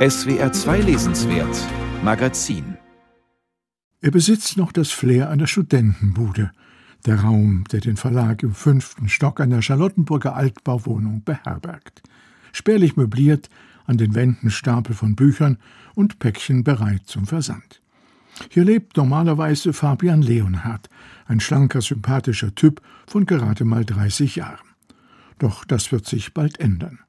[0.00, 1.54] SWR 2 Lesenswert
[2.02, 2.78] Magazin
[4.00, 6.52] Er besitzt noch das Flair einer Studentenbude,
[7.04, 12.02] der Raum, der den Verlag im fünften Stock einer Charlottenburger Altbauwohnung beherbergt.
[12.52, 13.50] Spärlich möbliert,
[13.84, 15.58] an den Wänden Stapel von Büchern
[15.94, 17.82] und Päckchen bereit zum Versand.
[18.48, 20.88] Hier lebt normalerweise Fabian Leonhardt,
[21.26, 24.66] ein schlanker, sympathischer Typ von gerade mal 30 Jahren.
[25.38, 27.00] Doch das wird sich bald ändern.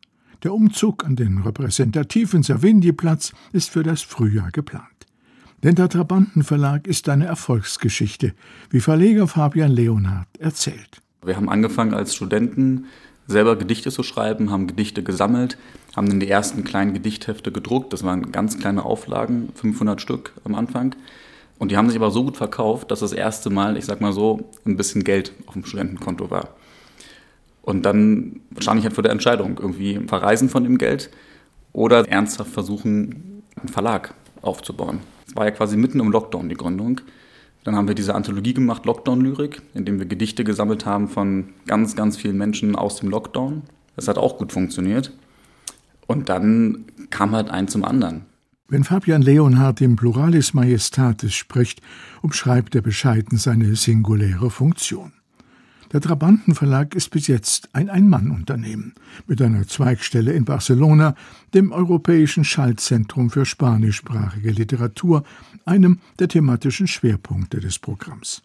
[0.43, 4.87] Der Umzug an den repräsentativen Savigny-Platz ist für das Frühjahr geplant.
[5.61, 8.33] Denn der Trabantenverlag ist eine Erfolgsgeschichte,
[8.71, 11.03] wie Verleger Fabian Leonhardt erzählt.
[11.23, 12.85] Wir haben angefangen als Studenten
[13.27, 15.59] selber Gedichte zu schreiben, haben Gedichte gesammelt,
[15.95, 17.93] haben dann die ersten kleinen Gedichthefte gedruckt.
[17.93, 20.95] Das waren ganz kleine Auflagen, 500 Stück am Anfang.
[21.59, 24.13] Und die haben sich aber so gut verkauft, dass das erste Mal, ich sag mal
[24.13, 26.55] so, ein bisschen Geld auf dem Studentenkonto war.
[27.61, 31.09] Und dann stand ich halt vor der Entscheidung, irgendwie verreisen von dem Geld
[31.73, 34.99] oder ernsthaft versuchen, einen Verlag aufzubauen.
[35.27, 37.01] Es war ja quasi mitten im Lockdown die Gründung.
[37.63, 41.95] Dann haben wir diese Anthologie gemacht, Lockdown-Lyrik, in dem wir Gedichte gesammelt haben von ganz,
[41.95, 43.61] ganz vielen Menschen aus dem Lockdown.
[43.95, 45.11] Das hat auch gut funktioniert.
[46.07, 48.25] Und dann kam halt ein zum anderen.
[48.67, 51.81] Wenn Fabian Leonhardt im Pluralis Majestatis spricht,
[52.21, 55.13] umschreibt er bescheiden seine singuläre Funktion.
[55.91, 58.93] Der Trabantenverlag ist bis jetzt ein Ein-Mann-Unternehmen
[59.27, 61.15] mit einer Zweigstelle in Barcelona,
[61.53, 65.23] dem Europäischen Schaltzentrum für spanischsprachige Literatur,
[65.65, 68.41] einem der thematischen Schwerpunkte des Programms.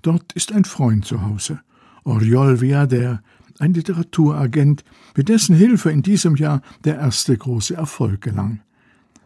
[0.00, 1.60] Dort ist ein Freund zu Hause,
[2.04, 3.22] Oriol Viader,
[3.58, 4.82] ein Literaturagent,
[5.14, 8.60] mit dessen Hilfe in diesem Jahr der erste große Erfolg gelang.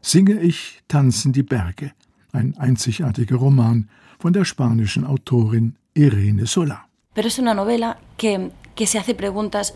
[0.02, 1.92] Singe ich, tanzen die Berge,
[2.32, 6.89] ein einzigartiger Roman von der spanischen Autorin Irene Sola.
[7.20, 9.74] Pero es una novela que, que se hace preguntas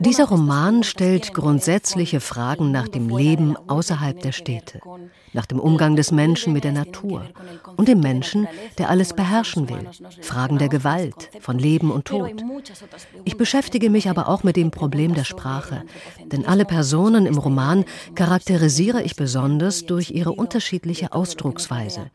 [0.00, 4.80] dieser Roman stellt grundsätzliche Fragen nach dem Leben außerhalb der Städte,
[5.32, 7.24] nach dem Umgang des Menschen mit der Natur
[7.76, 9.88] und dem Menschen, der alles beherrschen will,
[10.22, 12.42] Fragen der Gewalt, von Leben und Tod.
[13.24, 15.84] Ich beschäftige mich aber auch mit dem Problem der Sprache,
[16.32, 17.84] denn alle Personen im Roman
[18.16, 22.10] charakterisiere ich besonders durch ihre unterschiedliche Ausdrucksweise.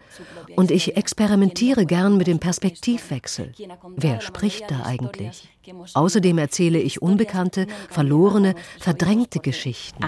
[0.58, 3.54] Und ich experimentiere gern mit dem Perspektivwechsel.
[3.96, 5.55] Wer spricht da eigentlich?
[5.94, 10.04] Außerdem erzähle ich unbekannte, verlorene, verdrängte Geschichten.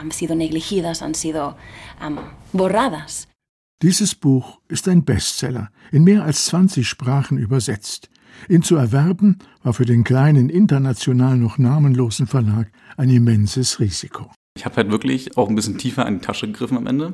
[3.82, 8.10] Dieses Buch ist ein Bestseller, in mehr als 20 Sprachen übersetzt.
[8.50, 14.32] Ihn zu erwerben war für den kleinen international noch namenlosen Verlag ein immenses Risiko.
[14.58, 17.14] Ich habe halt wirklich auch ein bisschen tiefer in die Tasche gegriffen am Ende,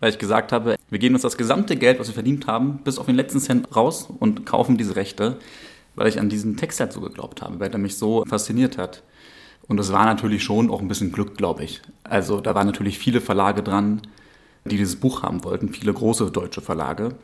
[0.00, 2.98] weil ich gesagt habe, wir geben uns das gesamte Geld, was wir verdient haben, bis
[2.98, 5.38] auf den letzten Cent raus und kaufen diese Rechte
[5.94, 9.02] weil ich an diesen Text halt so geglaubt habe, weil er mich so fasziniert hat.
[9.68, 11.82] Und es war natürlich schon auch ein bisschen Glück, glaube ich.
[12.04, 14.02] Also da waren natürlich viele Verlage dran,
[14.64, 17.14] die dieses Buch haben wollten, viele große deutsche Verlage.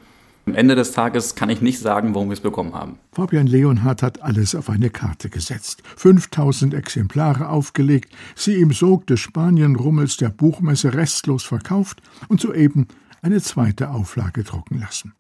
[0.47, 2.99] Am Ende des Tages kann ich nicht sagen, warum wir es bekommen haben.
[3.12, 5.83] Fabian Leonhardt hat alles auf eine Karte gesetzt.
[5.97, 12.89] 5000 Exemplare aufgelegt, sie im Sog des Spanienrummels der Buchmesse restlos verkauft und soeben
[13.21, 15.12] eine zweite Auflage drucken lassen.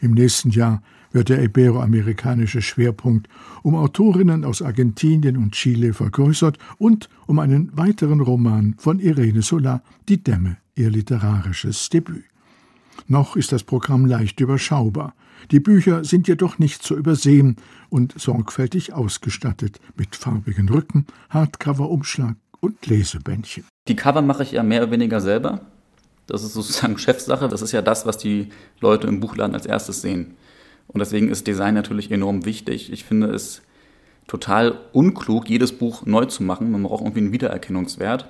[0.00, 3.28] Im nächsten Jahr wird der iberoamerikanische Schwerpunkt
[3.62, 9.82] um Autorinnen aus Argentinien und Chile vergrößert und um einen weiteren Roman von Irene Solar,
[10.08, 12.24] Die Dämme, ihr literarisches Debüt.
[13.08, 15.14] Noch ist das Programm leicht überschaubar.
[15.50, 17.56] Die Bücher sind jedoch nicht zu übersehen
[17.88, 23.64] und sorgfältig ausgestattet mit farbigen Rücken, Hardcover-Umschlag und Lesebändchen.
[23.86, 25.60] Die Cover mache ich ja mehr oder weniger selber.
[26.26, 27.48] Das ist sozusagen Chefsache.
[27.48, 28.48] Das ist ja das, was die
[28.80, 30.36] Leute im Buchladen als erstes sehen.
[30.88, 32.92] Und deswegen ist Design natürlich enorm wichtig.
[32.92, 33.62] Ich finde es
[34.26, 36.70] total unklug, jedes Buch neu zu machen.
[36.70, 38.26] Man braucht irgendwie einen Wiedererkennungswert.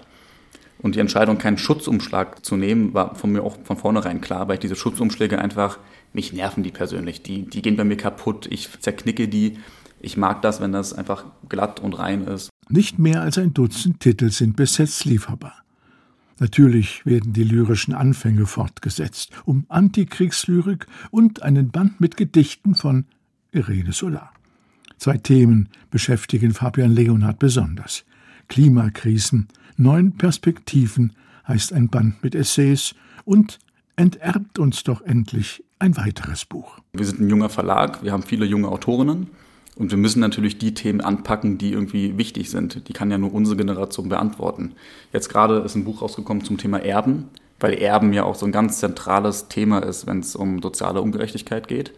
[0.79, 4.55] Und die Entscheidung, keinen Schutzumschlag zu nehmen, war von mir auch von vornherein klar, weil
[4.55, 5.79] ich diese Schutzumschläge einfach,
[6.13, 7.23] mich nerven die persönlich.
[7.23, 9.59] Die, die gehen bei mir kaputt, ich zerknicke die.
[10.01, 12.51] Ich mag das, wenn das einfach glatt und rein ist.
[12.69, 15.66] Nicht mehr als ein Dutzend Titel sind bis jetzt lieferbar.
[16.39, 23.07] Natürlich werden die lyrischen Anfänge fortgesetzt, um Antikriegslyrik und einen Band mit Gedichten von
[23.53, 24.33] Irene Solar.
[24.99, 28.05] Zwei Themen beschäftigen Fabian Leonhardt besonders.
[28.49, 31.13] Klimakrisen, neun Perspektiven
[31.49, 32.95] heißt ein Band mit Essays
[33.25, 33.59] und
[33.97, 36.79] enterbt uns doch endlich ein weiteres Buch.
[36.93, 39.29] Wir sind ein junger Verlag, wir haben viele junge Autorinnen
[39.77, 42.89] und wir müssen natürlich die Themen anpacken, die irgendwie wichtig sind.
[42.89, 44.73] Die kann ja nur unsere Generation beantworten.
[45.13, 47.29] Jetzt gerade ist ein Buch rausgekommen zum Thema Erben,
[47.61, 51.69] weil Erben ja auch so ein ganz zentrales Thema ist, wenn es um soziale Ungerechtigkeit
[51.69, 51.93] geht.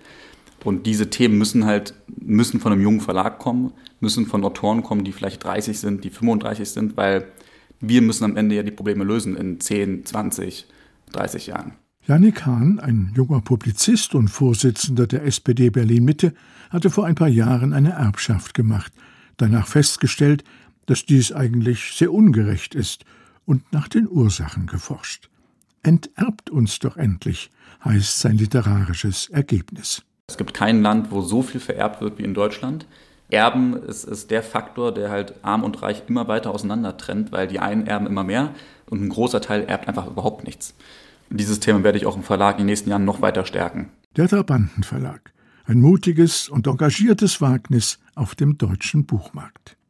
[0.65, 5.05] Und diese Themen müssen halt, müssen von einem jungen Verlag kommen, müssen von Autoren kommen,
[5.05, 7.27] die vielleicht 30 sind, die 35 sind, weil
[7.81, 10.67] Wir müssen am Ende ja die Probleme lösen in 10, 20,
[11.13, 11.77] 30 Jahren.
[12.08, 16.32] Janik Hahn, ein junger Publizist und Vorsitzender der SPD Berlin-Mitte,
[16.70, 18.94] hatte vor ein paar Jahren eine Erbschaft gemacht,
[19.37, 20.43] danach festgestellt,
[20.87, 23.05] dass dies eigentlich sehr ungerecht ist
[23.44, 25.28] und nach den Ursachen geforscht.
[25.82, 27.50] Enterbt uns doch endlich,
[27.84, 30.02] heißt sein literarisches Ergebnis.
[30.28, 32.87] Es gibt kein Land, wo so viel vererbt wird wie in Deutschland.
[33.28, 37.49] Erben ist, ist der Faktor, der halt arm und reich immer weiter auseinander trennt, weil
[37.49, 38.55] die einen erben immer mehr
[38.87, 40.75] und ein großer Teil erbt einfach überhaupt nichts.
[41.31, 43.91] Dieses Thema werde ich auch im Verlag in den nächsten Jahren noch weiter stärken.
[44.17, 45.33] Der Trabantenverlag.
[45.65, 49.78] Ein mutiges und engagiertes Wagnis auf dem deutschen Buchmarkt.